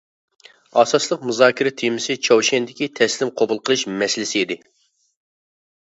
[0.81, 4.63] ئاساسلىق مۇزاكىرە تېمىسى چاۋشيەندىكى تەسلىم قوبۇل قىلىش مەسىلىسى ئىدى.